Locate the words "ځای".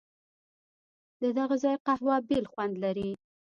1.63-1.75